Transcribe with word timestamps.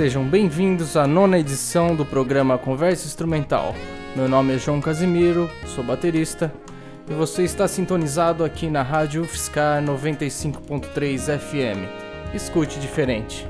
sejam 0.00 0.24
bem-vindos 0.24 0.96
à 0.96 1.06
nona 1.06 1.38
edição 1.38 1.94
do 1.94 2.06
programa 2.06 2.56
Conversa 2.56 3.06
Instrumental. 3.06 3.74
Meu 4.16 4.26
nome 4.26 4.54
é 4.54 4.58
João 4.58 4.80
Casimiro, 4.80 5.50
sou 5.66 5.84
baterista 5.84 6.50
e 7.06 7.12
você 7.12 7.42
está 7.42 7.68
sintonizado 7.68 8.42
aqui 8.42 8.70
na 8.70 8.82
Rádio 8.82 9.20
UFSCar 9.20 9.84
95.3 9.84 11.38
FM. 11.38 12.34
Escute 12.34 12.80
diferente. 12.80 13.46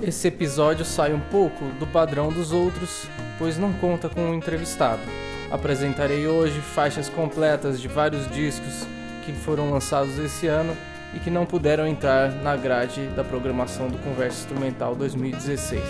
Esse 0.00 0.28
episódio 0.28 0.84
sai 0.84 1.12
um 1.12 1.18
pouco 1.18 1.64
do 1.80 1.88
padrão 1.88 2.28
dos 2.32 2.52
outros, 2.52 3.08
pois 3.36 3.58
não 3.58 3.72
conta 3.72 4.08
com 4.08 4.20
um 4.20 4.34
entrevistado. 4.34 5.02
Apresentarei 5.50 6.24
hoje 6.28 6.60
faixas 6.60 7.08
completas 7.08 7.80
de 7.80 7.88
vários 7.88 8.30
discos 8.30 8.86
que 9.26 9.32
foram 9.32 9.72
lançados 9.72 10.16
esse 10.20 10.46
ano 10.46 10.76
e 11.14 11.18
que 11.18 11.30
não 11.30 11.44
puderam 11.44 11.86
entrar 11.86 12.30
na 12.42 12.56
grade 12.56 13.06
da 13.08 13.24
programação 13.24 13.88
do 13.88 13.98
Conversa 13.98 14.40
Instrumental 14.40 14.94
2016. 14.94 15.82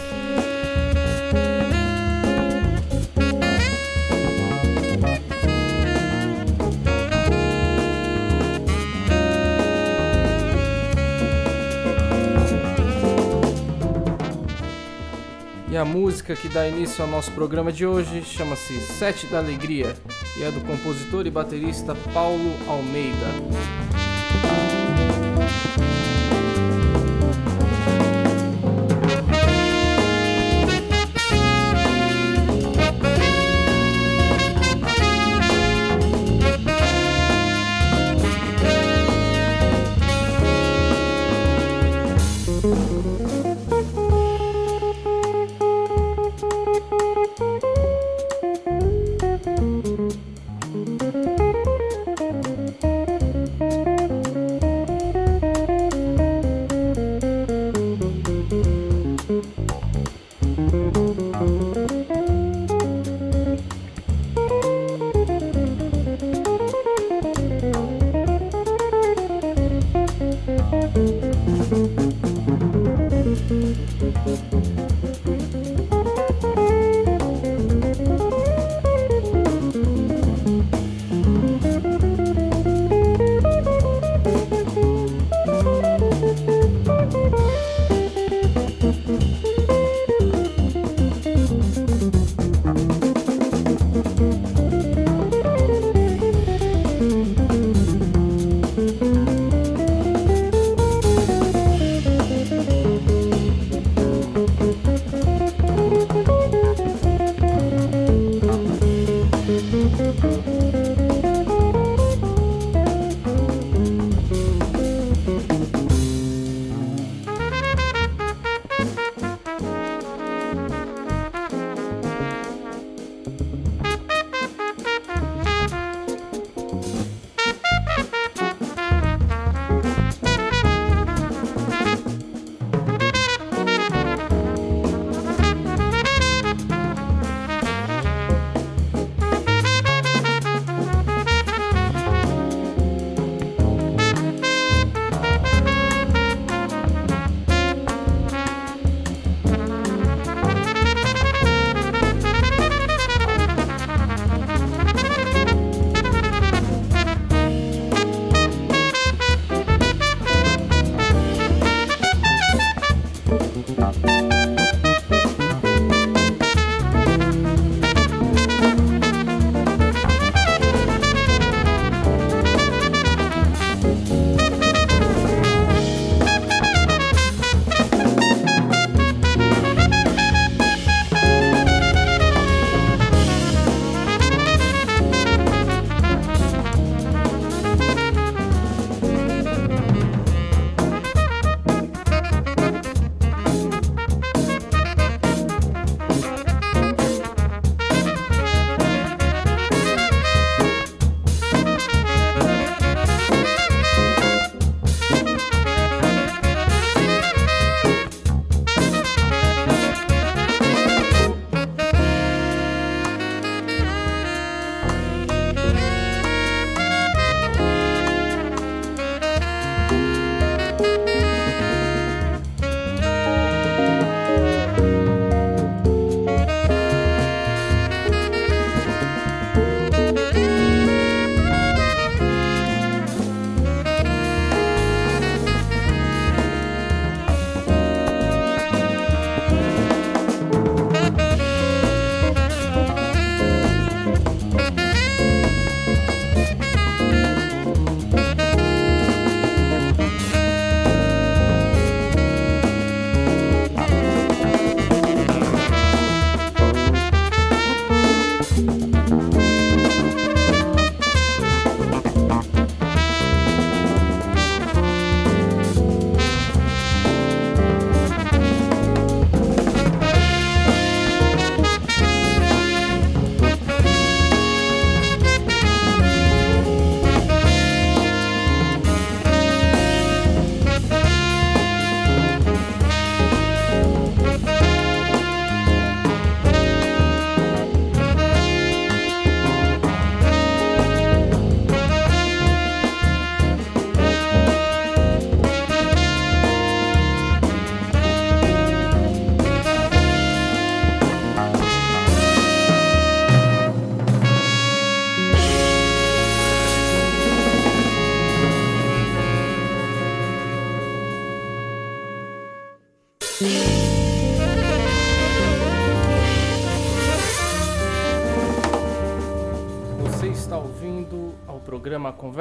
E 15.71 15.77
a 15.77 15.85
música 15.85 16.35
que 16.35 16.49
dá 16.49 16.67
início 16.67 17.05
ao 17.05 17.09
nosso 17.09 17.31
programa 17.31 17.71
de 17.71 17.87
hoje 17.87 18.23
chama-se 18.25 18.81
Sete 18.81 19.27
da 19.29 19.39
Alegria 19.39 19.95
e 20.37 20.43
é 20.43 20.51
do 20.51 20.61
compositor 20.63 21.27
e 21.27 21.31
baterista 21.31 21.95
Paulo 22.13 22.53
Almeida. 22.67 23.90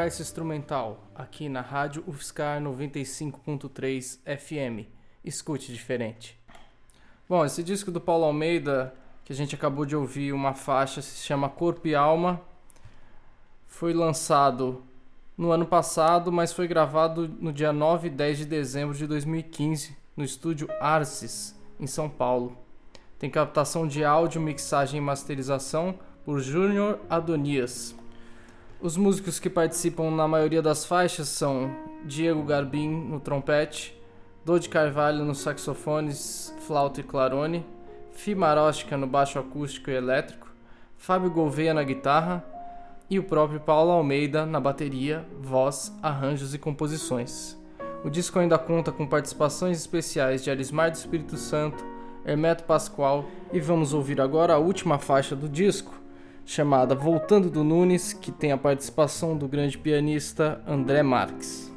Conversa 0.09 0.23
Instrumental, 0.23 1.03
aqui 1.13 1.47
na 1.47 1.61
Rádio 1.61 2.03
UFSCar 2.07 2.59
95.3 2.59 4.17
FM. 4.25 4.89
Escute 5.23 5.71
diferente. 5.71 6.35
Bom, 7.29 7.45
esse 7.45 7.61
disco 7.61 7.91
do 7.91 8.01
Paulo 8.01 8.25
Almeida, 8.25 8.91
que 9.23 9.31
a 9.31 9.35
gente 9.35 9.53
acabou 9.53 9.85
de 9.85 9.95
ouvir 9.95 10.33
uma 10.33 10.55
faixa, 10.55 10.99
se 10.99 11.23
chama 11.23 11.47
Corpo 11.47 11.87
e 11.87 11.93
Alma. 11.93 12.41
Foi 13.67 13.93
lançado 13.93 14.81
no 15.37 15.51
ano 15.51 15.67
passado, 15.67 16.31
mas 16.31 16.51
foi 16.51 16.67
gravado 16.67 17.27
no 17.39 17.53
dia 17.53 17.71
9 17.71 18.07
e 18.07 18.09
10 18.09 18.39
de 18.39 18.45
dezembro 18.45 18.97
de 18.97 19.05
2015, 19.05 19.95
no 20.17 20.23
estúdio 20.23 20.67
Arces, 20.81 21.55
em 21.79 21.85
São 21.85 22.09
Paulo. 22.09 22.57
Tem 23.19 23.29
captação 23.29 23.87
de 23.87 24.03
áudio, 24.03 24.41
mixagem 24.41 24.97
e 24.97 25.03
masterização 25.03 25.99
por 26.25 26.39
Júnior 26.39 26.97
Adonias. 27.07 27.98
Os 28.81 28.95
músicos 28.95 29.39
que 29.39 29.49
participam 29.49 30.09
na 30.09 30.25
maioria 30.25 30.61
das 30.61 30.85
faixas 30.85 31.27
são 31.27 31.69
Diego 32.05 32.41
Garbim 32.43 32.89
no 32.89 33.19
trompete, 33.19 33.93
Dodi 34.45 34.69
Carvalho 34.69 35.25
nos 35.25 35.39
saxofones, 35.39 36.55
flauta 36.65 37.01
e 37.01 37.03
clarone, 37.03 37.65
Fi 38.13 38.33
Maróstica 38.33 38.95
no 38.95 39.05
baixo 39.05 39.37
acústico 39.37 39.89
e 39.89 39.93
elétrico, 39.93 40.47
Fábio 40.97 41.29
Gouveia 41.29 41.73
na 41.73 41.83
guitarra 41.83 42.41
e 43.09 43.19
o 43.19 43.23
próprio 43.23 43.59
Paulo 43.59 43.91
Almeida 43.91 44.45
na 44.45 44.61
bateria, 44.61 45.27
voz, 45.41 45.93
arranjos 46.01 46.53
e 46.53 46.57
composições. 46.57 47.57
O 48.05 48.09
disco 48.09 48.39
ainda 48.39 48.57
conta 48.57 48.93
com 48.93 49.05
participações 49.05 49.77
especiais 49.77 50.41
de 50.41 50.49
Arismar 50.49 50.89
do 50.89 50.95
Espírito 50.95 51.35
Santo, 51.35 51.83
Hermeto 52.25 52.63
Pascoal 52.63 53.25
e 53.51 53.59
vamos 53.59 53.93
ouvir 53.93 54.21
agora 54.21 54.53
a 54.53 54.57
última 54.57 54.97
faixa 54.97 55.35
do 55.35 55.49
disco, 55.49 55.98
chamada 56.49 56.95
Voltando 56.95 57.47
do 57.47 57.63
Nunes, 57.63 58.11
que 58.11 58.31
tem 58.31 58.51
a 58.51 58.57
participação 58.57 59.37
do 59.37 59.47
grande 59.47 59.77
pianista 59.77 60.59
André 60.65 61.03
Marques. 61.03 61.71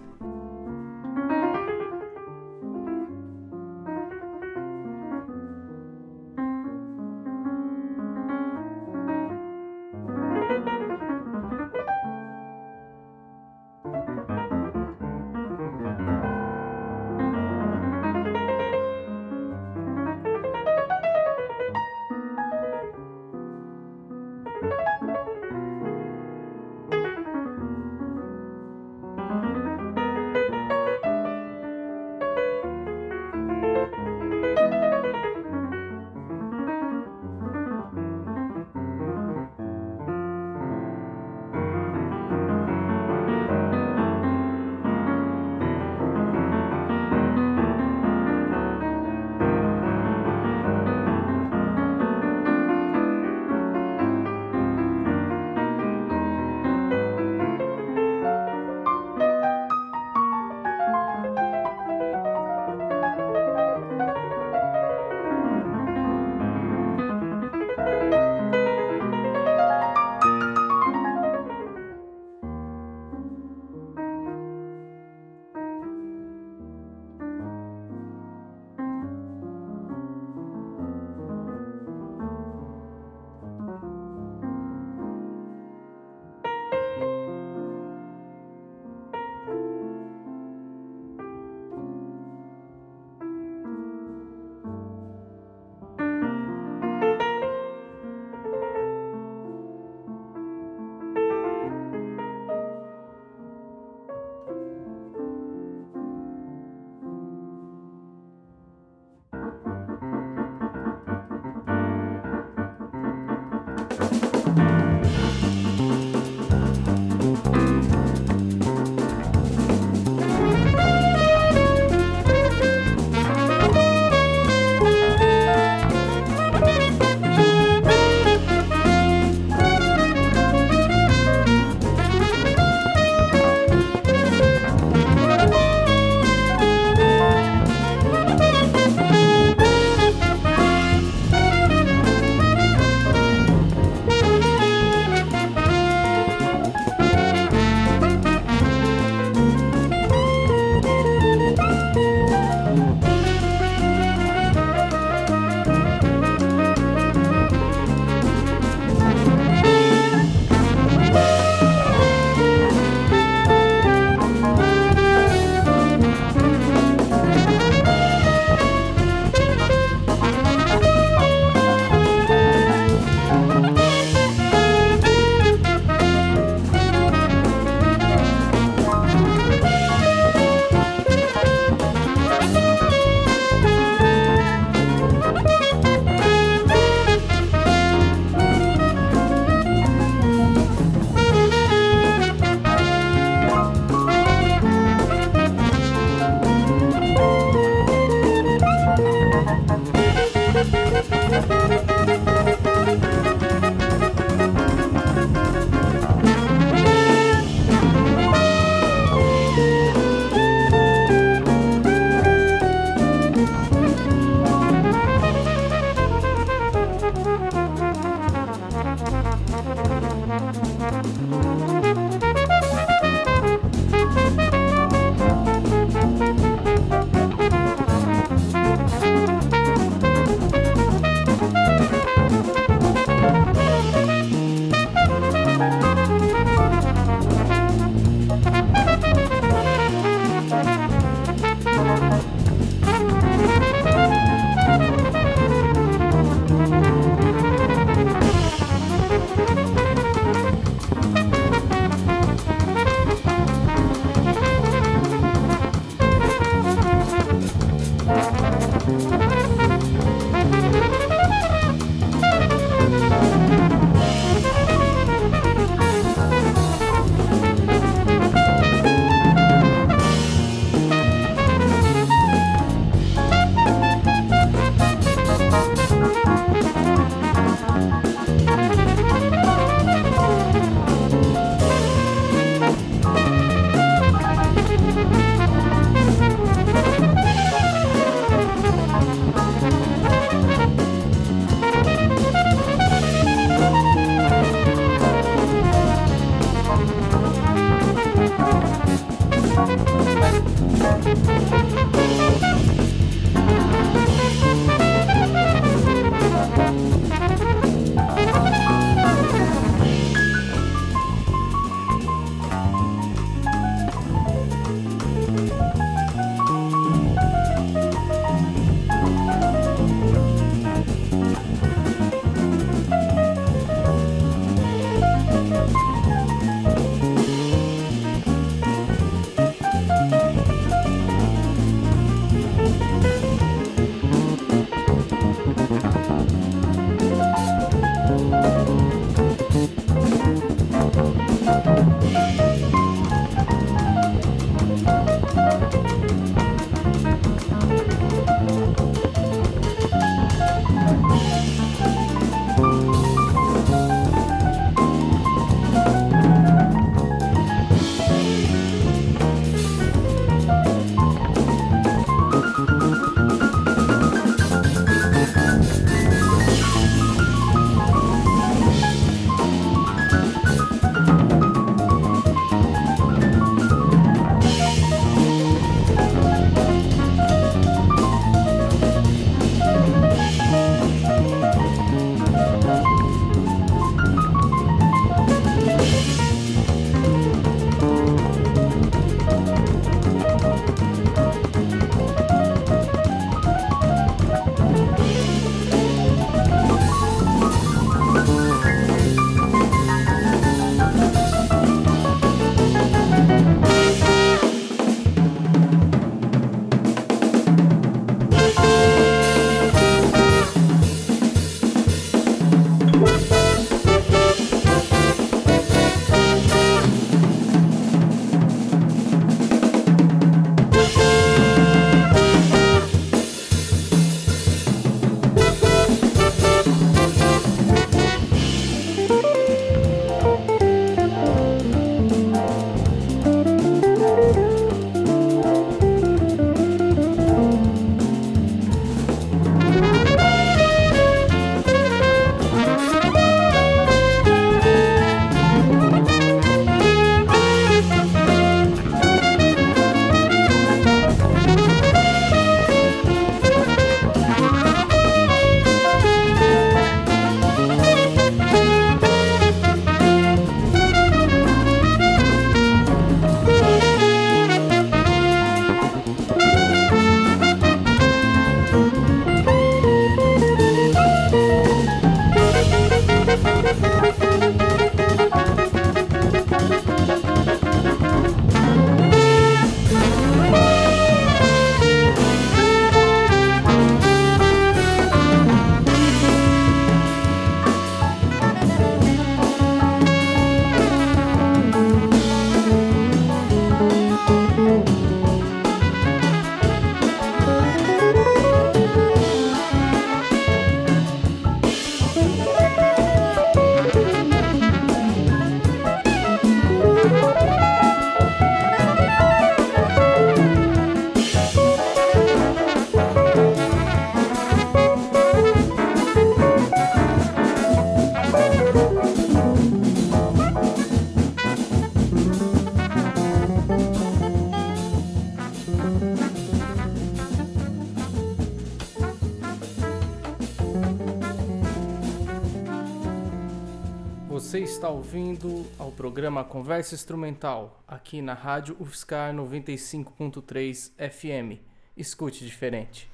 Ouvindo 535.12 535.66
ao 535.78 535.92
programa 535.92 536.42
Conversa 536.42 536.94
Instrumental, 536.94 537.82
aqui 537.86 538.22
na 538.22 538.32
Rádio 538.32 538.74
UFSCar 538.80 539.34
95.3 539.34 540.90
FM. 540.96 541.60
Escute 541.94 542.46
diferente. 542.46 543.06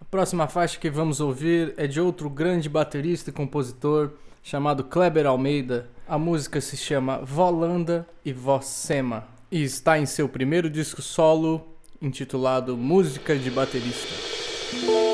A 0.00 0.06
próxima 0.06 0.48
faixa 0.48 0.78
que 0.78 0.88
vamos 0.88 1.20
ouvir 1.20 1.74
é 1.76 1.86
de 1.86 2.00
outro 2.00 2.30
grande 2.30 2.66
baterista 2.66 3.28
e 3.28 3.32
compositor 3.32 4.12
chamado 4.42 4.84
Kleber 4.84 5.26
Almeida. 5.26 5.90
A 6.08 6.16
música 6.16 6.62
se 6.62 6.78
chama 6.78 7.18
Volanda 7.18 8.08
e 8.24 8.32
Voz 8.32 8.64
Sema 8.64 9.28
e 9.52 9.62
está 9.62 9.98
em 9.98 10.06
seu 10.06 10.26
primeiro 10.26 10.70
disco 10.70 11.02
solo 11.02 11.76
intitulado 12.00 12.74
Música 12.74 13.36
de 13.36 13.50
Baterista. 13.50 15.13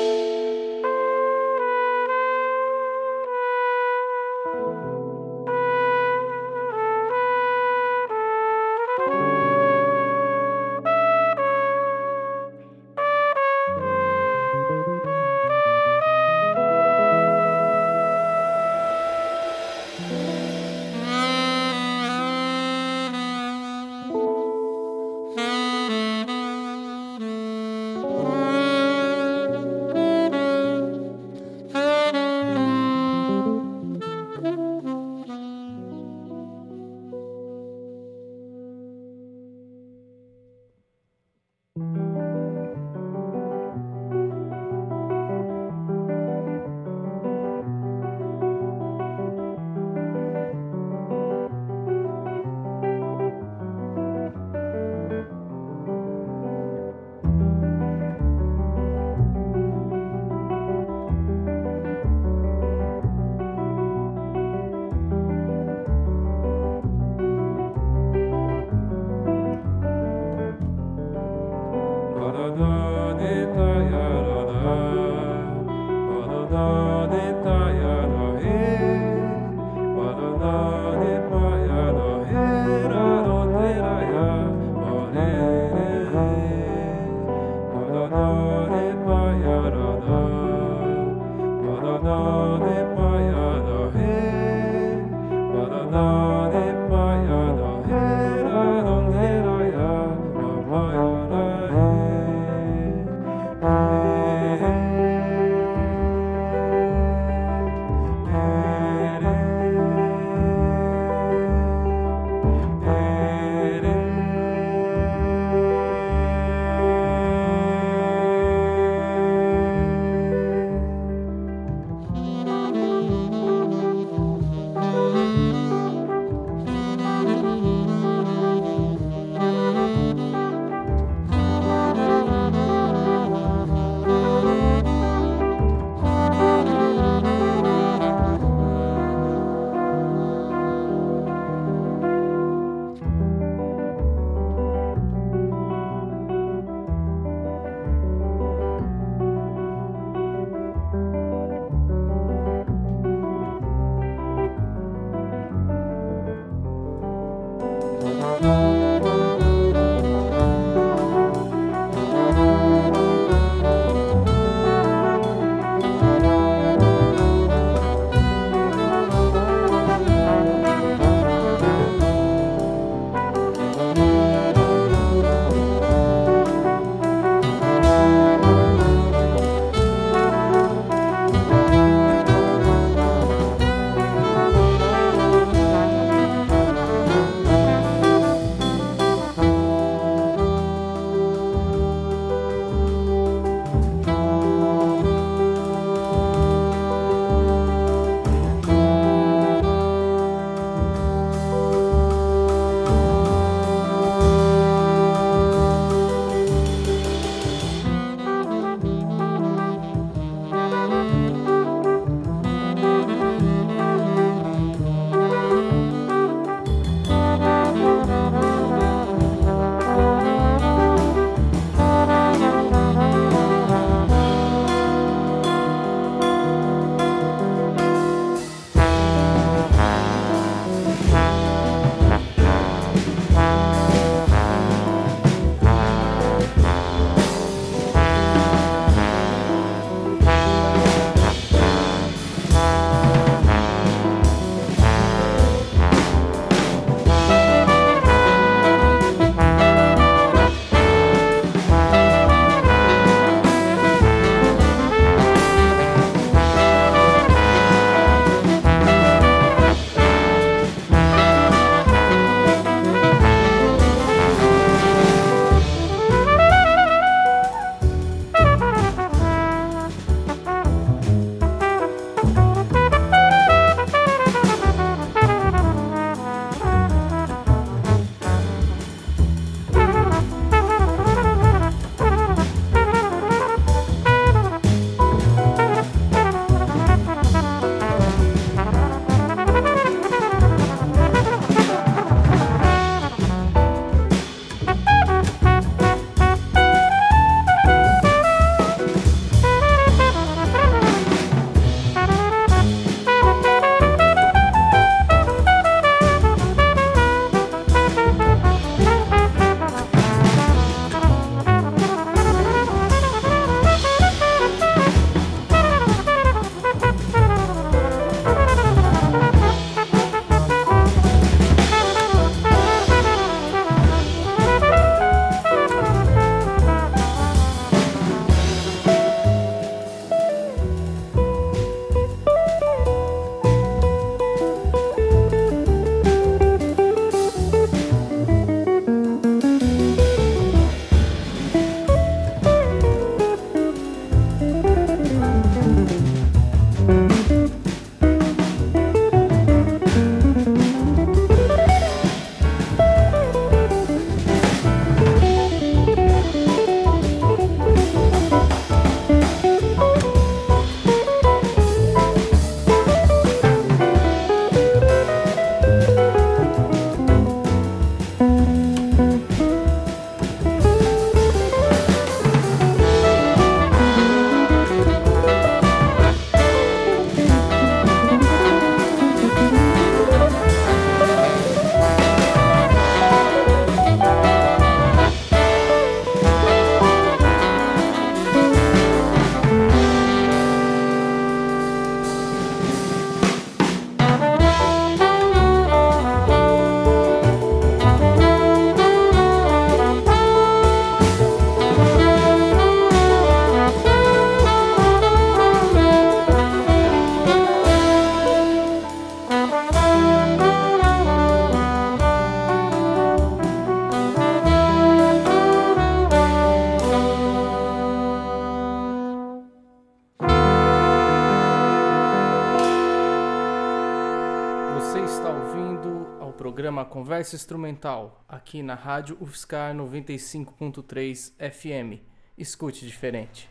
Conversa 427.21 427.35
Instrumental, 427.35 428.23
aqui 428.27 428.63
na 428.63 428.73
Rádio 428.73 429.15
UFSCar 429.21 429.75
95.3 429.75 431.31
FM. 431.37 432.01
Escute 432.35 432.83
diferente. 432.83 433.47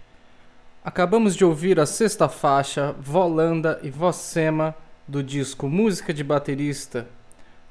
Acabamos 0.84 1.36
de 1.36 1.44
ouvir 1.44 1.78
a 1.78 1.86
sexta 1.86 2.28
faixa, 2.28 2.92
Volanda 2.98 3.78
e 3.80 3.88
Vossema, 3.88 4.74
do 5.06 5.22
disco 5.22 5.68
Música 5.68 6.12
de 6.12 6.24
Baterista, 6.24 7.06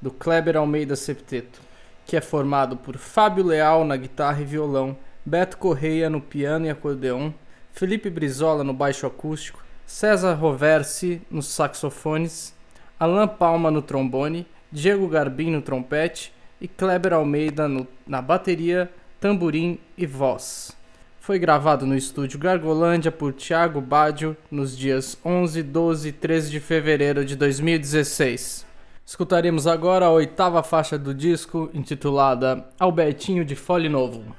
do 0.02 0.10
Kleber 0.10 0.56
Almeida 0.56 0.96
Septeto, 0.96 1.60
que 2.06 2.16
é 2.16 2.22
formado 2.22 2.78
por 2.78 2.98
Fábio 2.98 3.44
Leal 3.44 3.84
na 3.84 3.98
guitarra 3.98 4.42
e 4.42 4.46
violão, 4.46 4.96
Beto 5.26 5.58
Correia 5.58 6.10
no 6.10 6.22
piano 6.22 6.66
e 6.66 6.70
acordeão, 6.70 7.34
Felipe 7.74 8.10
Brizola 8.10 8.64
no 8.64 8.74
baixo 8.74 9.06
acústico, 9.06 9.62
César 9.86 10.36
Roversi 10.36 11.22
nos 11.30 11.48
saxofones, 11.48 12.56
Alan 12.98 13.28
Palma 13.28 13.70
no 13.70 13.82
trombone, 13.82 14.48
Diego 14.72 15.08
Garbim 15.08 15.52
no 15.52 15.62
trompete 15.62 16.32
e 16.62 16.68
Kleber 16.68 17.14
Almeida 17.14 17.68
no, 17.68 17.88
na 18.06 18.22
bateria, 18.22 18.90
tamborim 19.20 19.80
e 19.98 20.06
voz. 20.06 20.78
Foi 21.20 21.40
gravado 21.40 21.86
no 21.86 21.96
estúdio 21.96 22.40
Gargolândia 22.40 23.12
por 23.12 23.34
Thiago 23.34 23.82
Badio 23.82 24.38
nos 24.50 24.78
dias 24.78 25.18
11, 25.26 25.64
12 25.64 26.10
e 26.10 26.12
13 26.12 26.52
de 26.52 26.60
fevereiro 26.60 27.26
de 27.26 27.36
2016. 27.36 28.66
Escutaremos 29.06 29.66
agora 29.66 30.06
a 30.06 30.12
oitava 30.12 30.62
faixa 30.62 30.98
do 30.98 31.16
disco, 31.16 31.70
intitulada 31.74 32.66
Albertinho 32.80 33.44
de 33.44 33.56
Fole 33.56 33.90
Novo. 33.90 34.36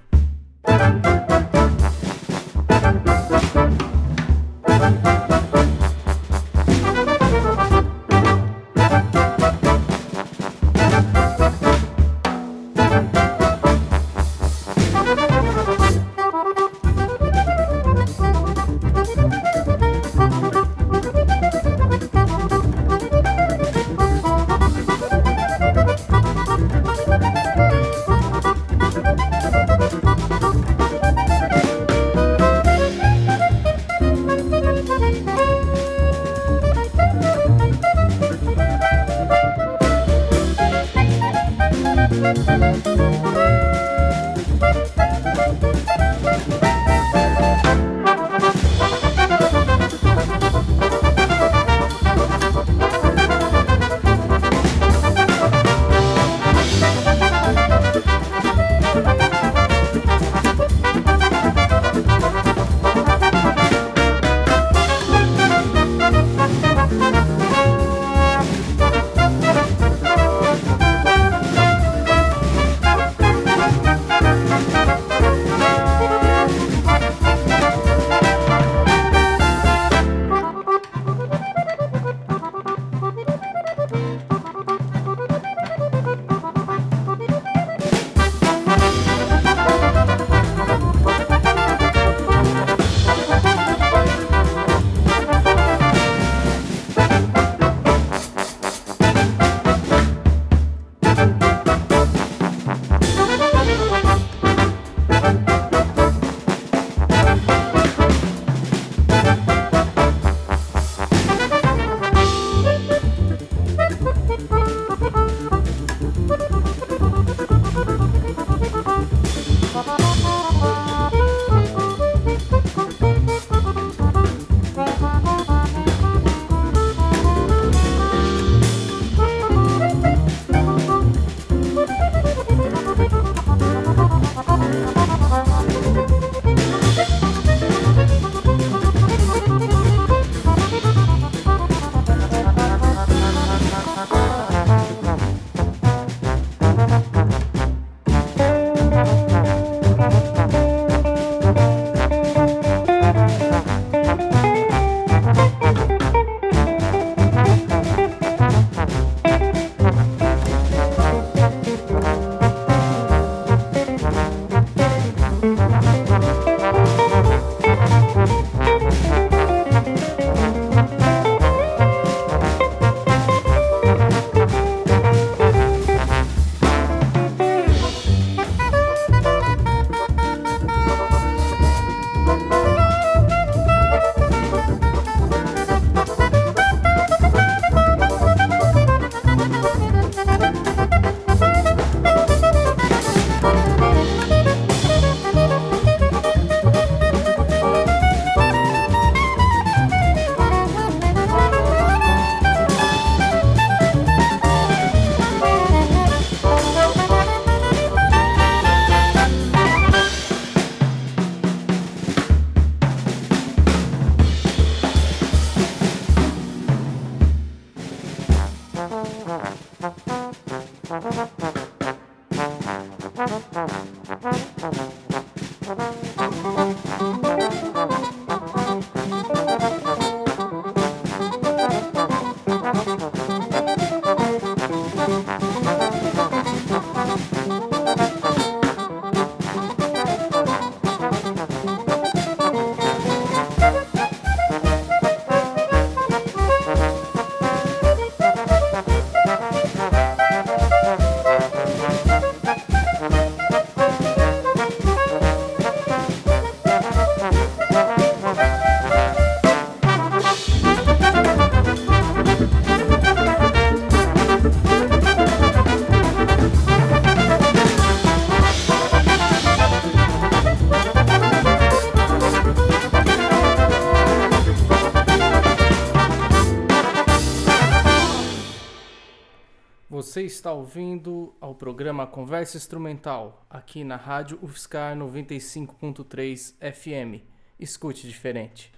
Está 280.40 280.52
ouvindo 280.54 281.34
ao 281.38 281.54
programa 281.54 282.06
Conversa 282.06 282.56
Instrumental, 282.56 283.44
aqui 283.50 283.84
na 283.84 283.96
Rádio 283.96 284.38
UFSCar 284.40 284.96
95.3 284.96 286.54
FM. 286.72 287.22
Escute 287.58 288.08
diferente. 288.08 288.72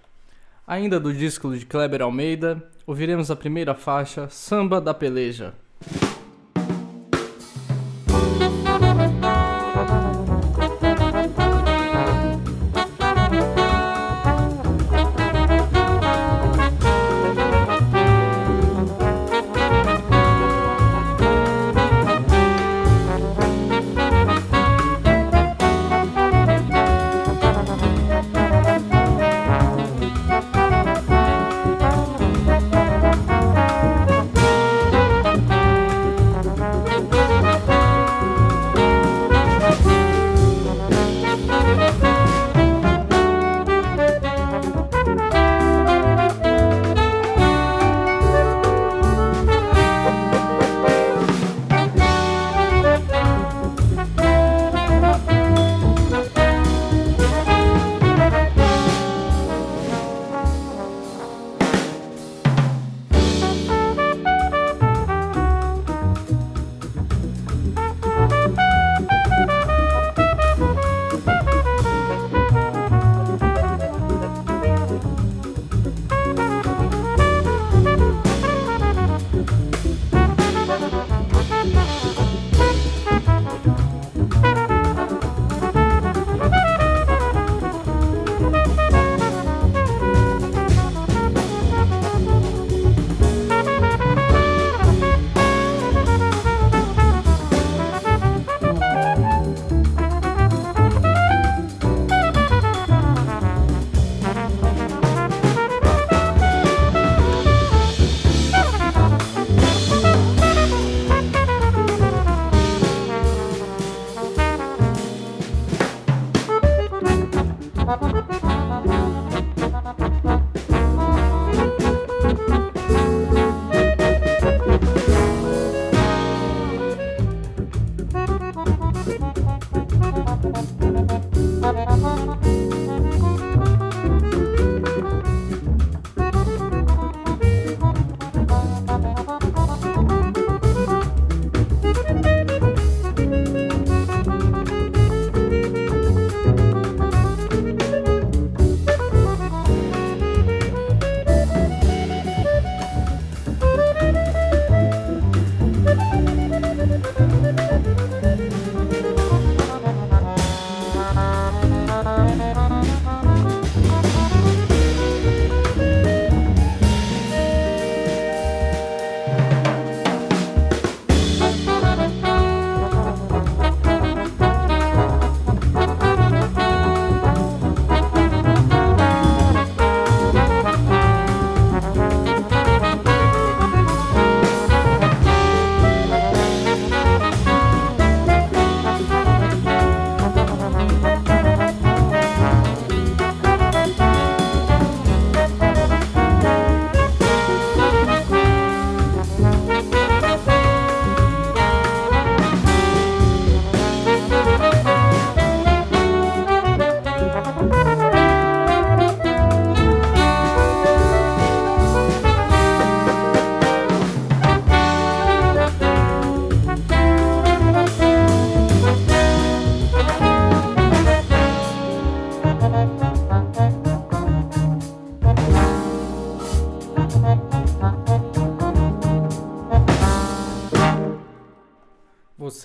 Ainda 0.67 0.99
do 0.99 1.13
disco 1.13 1.57
de 1.57 1.65
Kleber 1.65 2.01
Almeida, 2.01 2.69
ouviremos 2.85 3.31
a 3.31 3.35
primeira 3.37 3.73
faixa, 3.73 4.27
Samba 4.27 4.81
da 4.81 4.93
Peleja. 4.93 5.53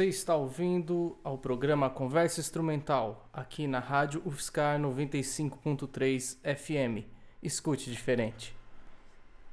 Está 0.09 0.35
ouvindo 0.35 1.17
ao 1.23 1.37
programa 1.37 1.91
Conversa 1.91 2.41
Instrumental, 2.41 3.29
aqui 3.33 3.67
na 3.67 3.79
Rádio 3.79 4.23
UFSCar 4.25 4.81
95.3 4.81 6.37
FM. 6.43 7.07
Escute 7.43 7.91
diferente. 7.91 8.57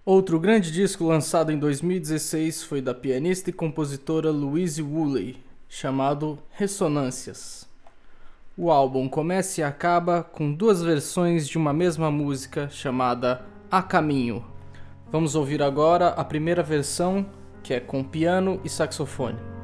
Outro 0.06 0.40
grande 0.40 0.72
disco 0.72 1.04
lançado 1.06 1.52
em 1.52 1.60
2016 1.60 2.64
foi 2.64 2.82
da 2.82 2.94
pianista 2.94 3.50
e 3.50 3.54
compositora 3.54 4.32
Louise 4.32 4.82
Woolley, 4.82 5.38
chamado 5.68 6.40
Ressonâncias. 6.52 7.68
O 8.58 8.72
álbum 8.72 9.10
começa 9.10 9.62
e 9.62 9.64
acaba 9.64 10.24
com 10.24 10.54
duas 10.54 10.82
versões 10.82 11.48
de 11.48 11.58
uma 11.58 11.74
mesma 11.74 12.10
música 12.10 12.70
chamada 12.70 13.46
A 13.70 13.84
Caminho. 13.84 14.46
Vamos 15.12 15.36
ouvir 15.36 15.62
agora 15.62 16.10
a 16.10 16.24
primeira 16.24 16.64
versão, 16.64 17.26
que 17.62 17.74
é 17.74 17.80
com 17.80 18.04
piano 18.04 18.62
e 18.64 18.70
saxofone. 18.70 19.55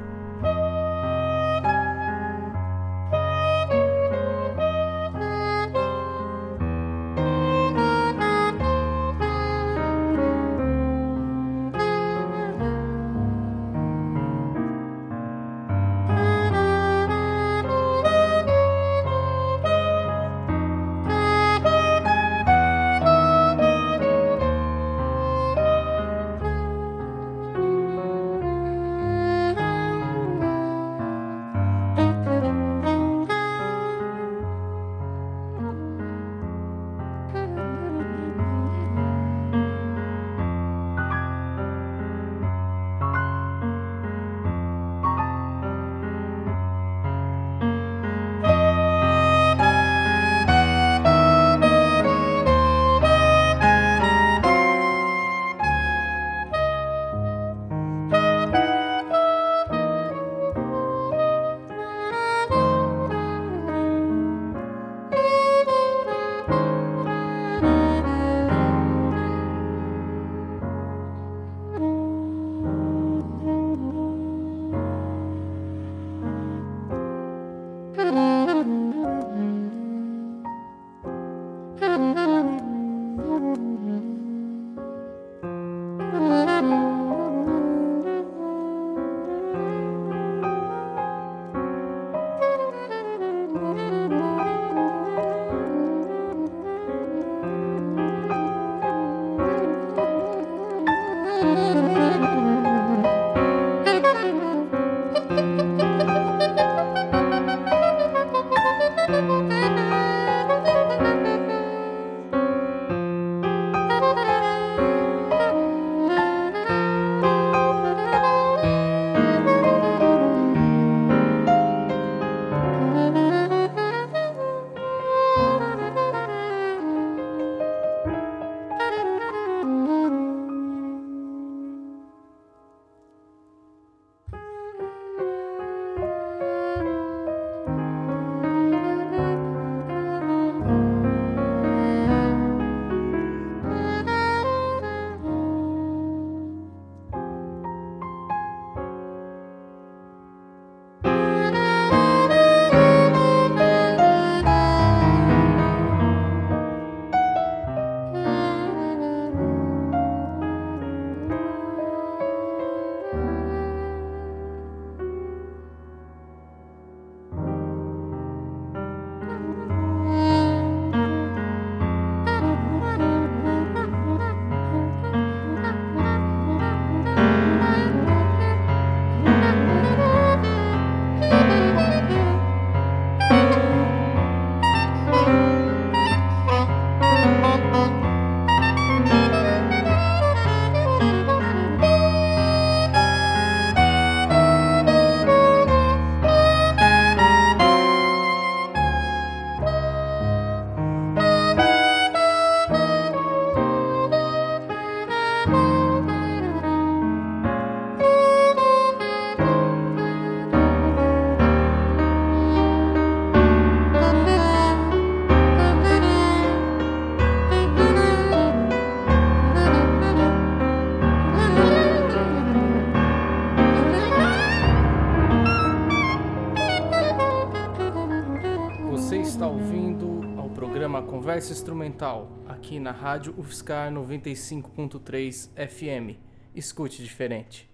Conversa 231.41 231.53
Instrumental, 231.53 232.29
aqui 232.47 232.79
na 232.79 232.91
Rádio 232.91 233.33
UFSCar 233.35 233.91
95.3 233.91 235.49
FM. 235.55 236.15
Escute 236.53 237.01
diferente. 237.01 237.67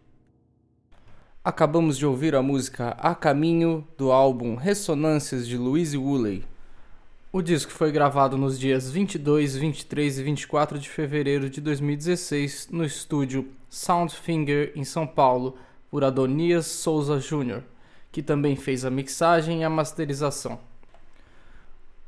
Acabamos 1.43 1.97
de 1.97 2.05
ouvir 2.05 2.33
a 2.33 2.41
música 2.41 2.91
A 2.91 3.13
Caminho 3.13 3.85
do 3.97 4.09
álbum 4.09 4.55
Ressonâncias 4.55 5.45
de 5.45 5.57
Louise 5.57 5.97
Woolley. 5.97 6.45
O 7.29 7.41
disco 7.41 7.73
foi 7.73 7.91
gravado 7.91 8.37
nos 8.37 8.57
dias 8.57 8.89
22, 8.89 9.57
23 9.57 10.19
e 10.19 10.23
24 10.23 10.79
de 10.79 10.87
fevereiro 10.87 11.49
de 11.49 11.59
2016 11.59 12.69
no 12.71 12.85
estúdio 12.85 13.49
Soundfinger 13.69 14.71
em 14.77 14.85
São 14.85 15.05
Paulo 15.05 15.57
por 15.91 16.05
Adonias 16.05 16.67
Souza 16.67 17.19
Jr., 17.19 17.63
que 18.13 18.23
também 18.23 18.55
fez 18.55 18.85
a 18.85 18.89
mixagem 18.89 19.59
e 19.59 19.63
a 19.65 19.69
masterização. 19.69 20.57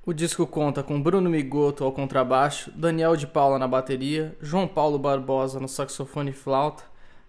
O 0.10 0.14
disco 0.14 0.48
conta 0.48 0.82
com 0.82 1.00
Bruno 1.00 1.30
Migoto 1.30 1.84
ao 1.84 1.92
contrabaixo, 1.92 2.72
Daniel 2.76 3.16
de 3.16 3.28
Paula 3.28 3.60
na 3.60 3.68
bateria, 3.68 4.36
João 4.42 4.68
Paulo 4.68 4.98
Barbosa 4.98 5.60
no 5.60 5.68
saxofone 5.68 6.32
e 6.32 6.34
flauta, 6.34 6.82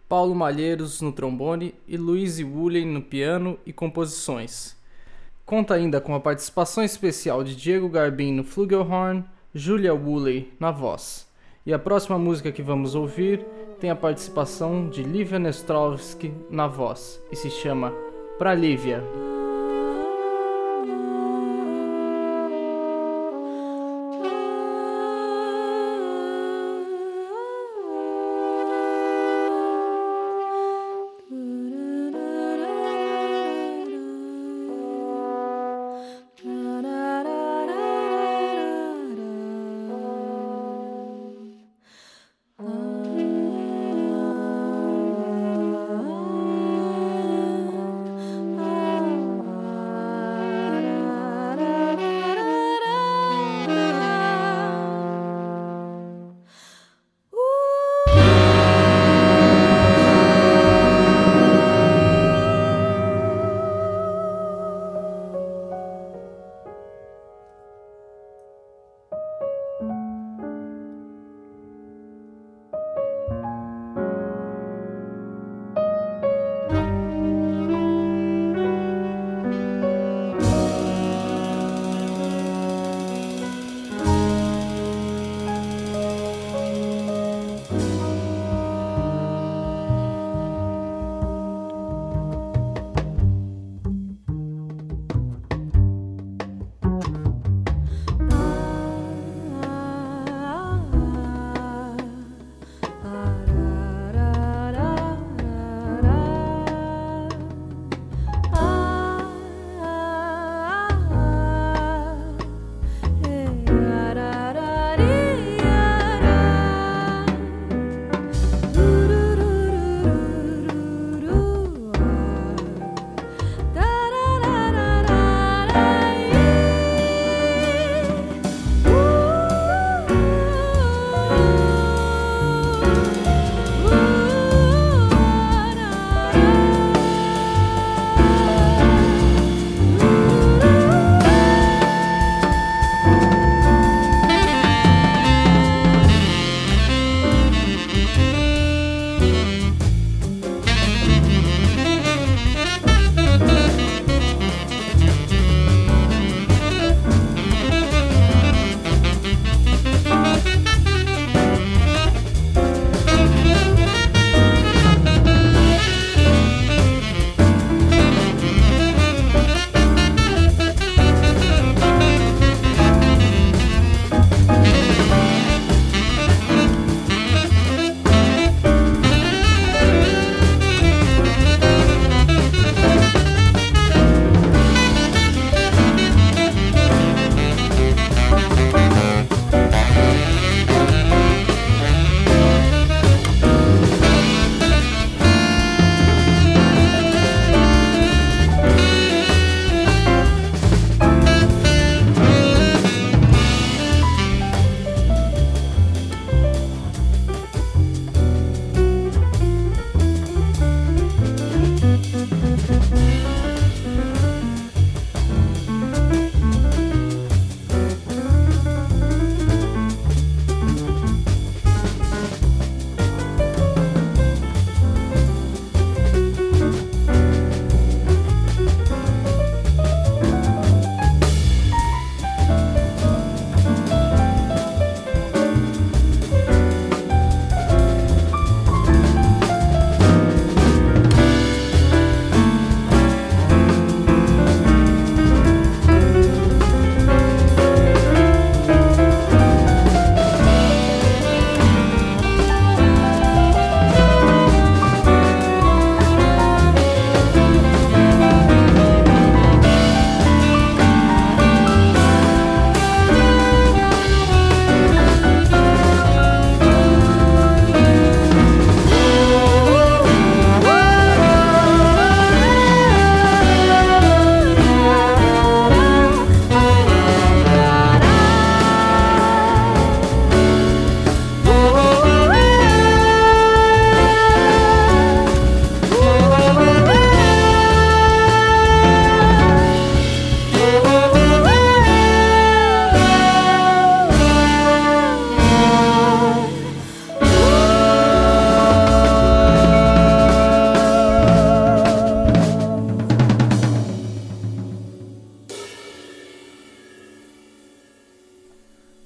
Paulo 0.09 0.35
Malheiros 0.35 1.03
no 1.03 1.13
trombone 1.13 1.75
e 1.87 1.99
Luiz 1.99 2.41
Woolley 2.41 2.87
no 2.87 3.03
piano 3.03 3.59
e 3.67 3.73
composições. 3.75 4.75
Conta 5.45 5.75
ainda 5.75 6.01
com 6.01 6.15
a 6.15 6.21
participação 6.21 6.83
especial 6.83 7.45
de 7.45 7.55
Diego 7.55 7.87
Garbin 7.87 8.33
no 8.33 8.45
flugelhorn, 8.45 9.27
Julia 9.55 9.93
Woolley 9.93 10.51
na 10.59 10.71
voz. 10.71 11.29
E 11.67 11.75
a 11.75 11.79
próxima 11.79 12.19
música 12.19 12.51
que 12.51 12.63
vamos 12.63 12.95
ouvir 12.95 13.45
tem 13.79 13.91
a 13.91 13.95
participação 13.95 14.89
de 14.89 15.03
Lívia 15.03 15.39
Nestrovski 15.39 16.33
na 16.49 16.67
voz 16.67 17.21
e 17.31 17.37
se 17.37 17.51
chama 17.51 17.93
Pra 18.39 18.55
Lívia. 18.55 19.05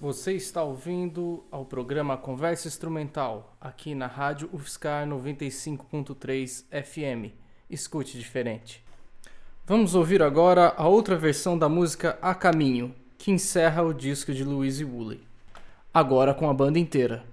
Você 0.04 0.34
está 0.34 0.62
ouvindo 0.62 1.46
ao 1.50 1.64
programa 1.64 2.14
Conversa 2.14 2.68
Instrumental, 2.68 3.56
aqui 3.58 3.94
na 3.94 4.06
Rádio 4.06 4.50
UFSCar 4.52 5.08
95.3 5.08 6.66
FM. 6.68 7.32
Escute 7.70 8.18
diferente. 8.18 8.84
Vamos 9.64 9.94
ouvir 9.94 10.22
agora 10.22 10.74
a 10.76 10.86
outra 10.86 11.16
versão 11.16 11.56
da 11.56 11.70
música 11.70 12.18
A 12.20 12.34
Caminho, 12.34 12.94
que 13.16 13.30
encerra 13.30 13.82
o 13.82 13.94
disco 13.94 14.34
de 14.34 14.44
Louise 14.44 14.84
Woolley. 14.84 15.22
Agora 15.94 16.34
com 16.34 16.50
a 16.50 16.52
banda 16.52 16.78
inteira. 16.78 17.24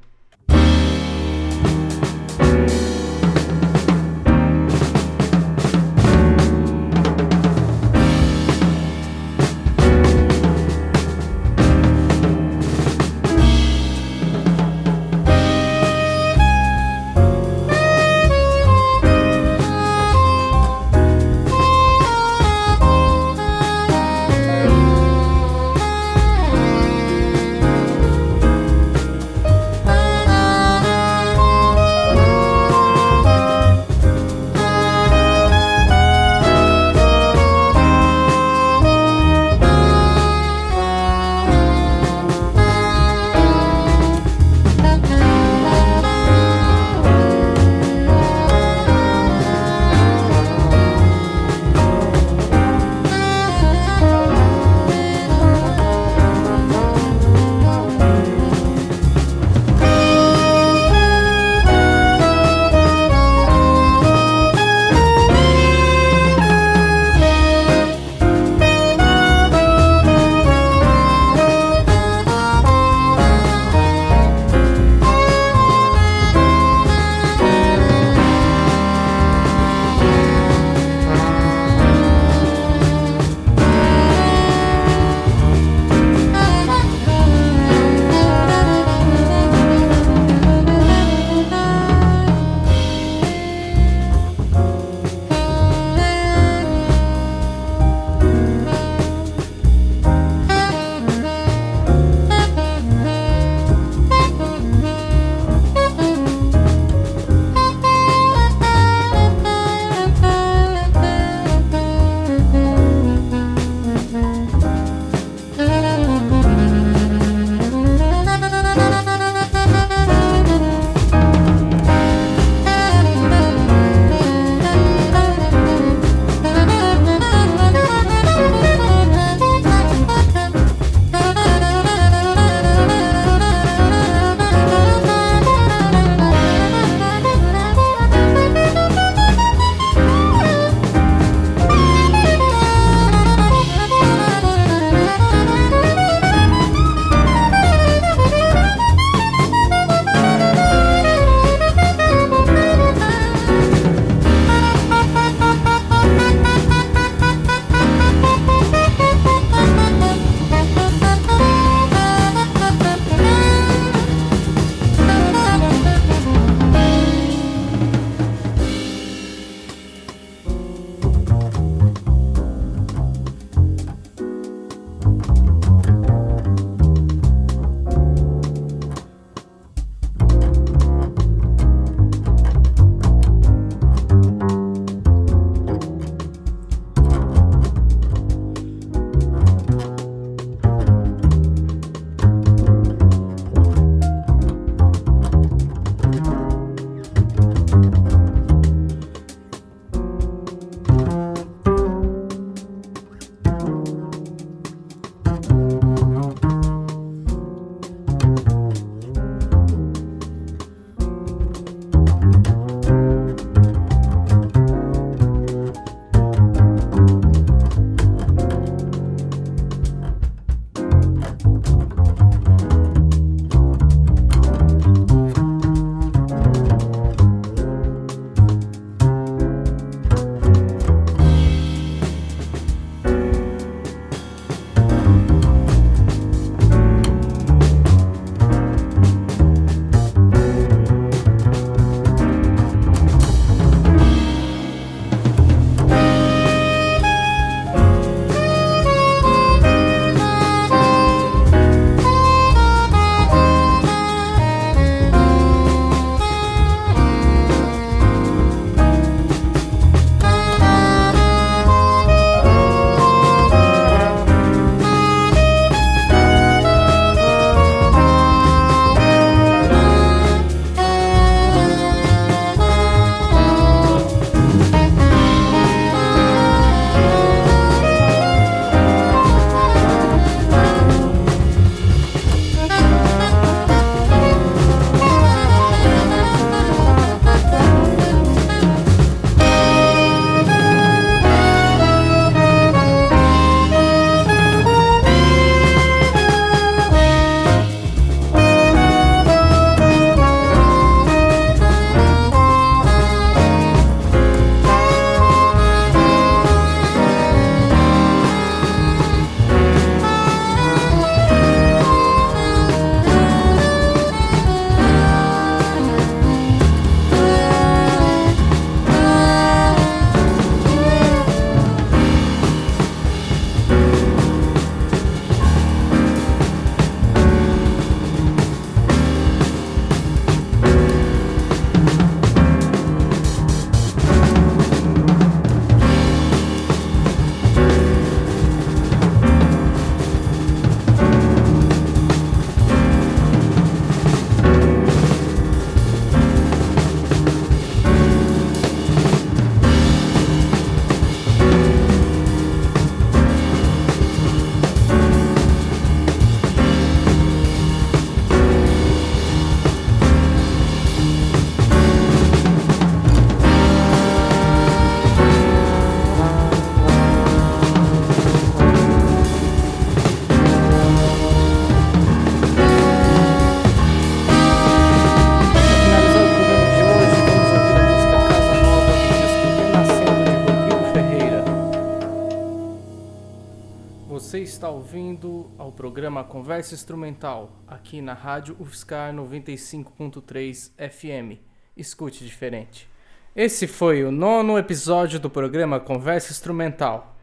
Ouvindo 384.70 385.52
ao 385.58 385.72
programa 385.72 386.24
Conversa 386.24 386.74
Instrumental, 386.74 387.52
aqui 387.68 388.02
na 388.02 388.14
Rádio 388.14 388.56
UFSCar 388.60 389.14
95.3 389.14 390.72
FM. 390.78 391.40
Escute 391.76 392.24
diferente. 392.24 392.88
Esse 393.36 393.68
foi 393.68 394.04
o 394.04 394.12
nono 394.12 394.58
episódio 394.58 395.20
do 395.20 395.30
programa 395.30 395.80
Conversa 395.80 396.32
Instrumental, 396.32 397.16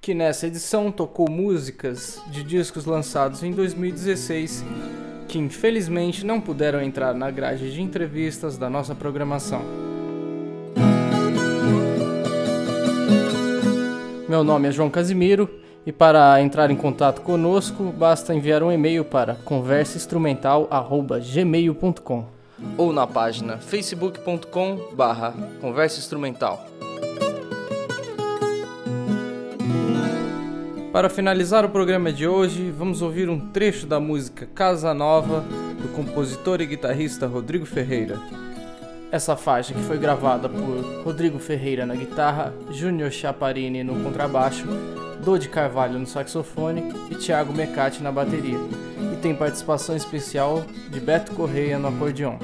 que 0.00 0.14
nessa 0.14 0.46
edição 0.46 0.90
tocou 0.90 1.30
músicas 1.30 2.22
de 2.28 2.42
discos 2.42 2.84
lançados 2.86 3.42
em 3.42 3.52
2016 3.52 4.64
que 5.32 5.38
infelizmente 5.38 6.26
não 6.26 6.38
puderam 6.38 6.82
entrar 6.82 7.14
na 7.14 7.30
grade 7.30 7.72
de 7.72 7.80
entrevistas 7.80 8.58
da 8.58 8.68
nossa 8.68 8.94
programação. 8.94 9.62
Meu 14.28 14.44
nome 14.44 14.68
é 14.68 14.72
João 14.72 14.90
Casimiro 14.90 15.48
e 15.84 15.90
para 15.92 16.40
entrar 16.40 16.70
em 16.70 16.76
contato 16.76 17.22
conosco 17.22 17.82
basta 17.84 18.32
enviar 18.34 18.62
um 18.62 18.70
e-mail 18.70 19.04
para 19.04 19.34
conversainstrumental@gmail.com 19.44 22.24
ou 22.76 22.92
na 22.92 23.04
página 23.06 23.56
facebook.com/barra 23.58 25.34
conversa 25.60 25.98
instrumental. 25.98 26.66
Para 30.92 31.08
finalizar 31.08 31.64
o 31.64 31.70
programa 31.70 32.12
de 32.12 32.28
hoje, 32.28 32.70
vamos 32.70 33.00
ouvir 33.00 33.30
um 33.30 33.40
trecho 33.50 33.86
da 33.86 33.98
música 33.98 34.46
Casa 34.54 34.92
Nova 34.92 35.42
do 35.80 35.88
compositor 35.88 36.60
e 36.60 36.66
guitarrista 36.66 37.26
Rodrigo 37.26 37.64
Ferreira. 37.64 38.20
Essa 39.10 39.34
faixa 39.36 39.72
que 39.72 39.80
foi 39.80 39.96
gravada 39.98 40.50
por 40.50 41.02
Rodrigo 41.02 41.38
Ferreira 41.38 41.86
na 41.86 41.94
guitarra, 41.94 42.52
Júnior 42.70 43.10
Chaparini 43.10 43.82
no 43.82 44.02
contrabaixo, 44.02 44.66
Dodi 45.24 45.48
Carvalho 45.48 45.98
no 45.98 46.06
saxofone 46.06 46.92
e 47.10 47.14
Thiago 47.14 47.52
Mecati 47.52 48.02
na 48.02 48.10
bateria. 48.10 48.58
E 49.12 49.16
tem 49.16 49.34
participação 49.34 49.94
especial 49.94 50.64
de 50.90 50.98
Beto 50.98 51.32
Correia 51.32 51.78
no 51.78 51.88
acordeon. 51.88 52.38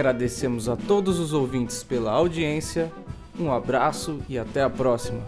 Agradecemos 0.00 0.66
a 0.66 0.76
todos 0.76 1.18
os 1.18 1.34
ouvintes 1.34 1.82
pela 1.82 2.10
audiência, 2.10 2.90
um 3.38 3.52
abraço 3.52 4.18
e 4.30 4.38
até 4.38 4.62
a 4.62 4.70
próxima. 4.70 5.20